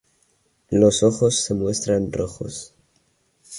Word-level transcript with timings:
Los 0.71 1.03
ojos 1.03 1.41
se 1.43 1.53
muestran 1.53 2.11
rojos. 2.11 2.73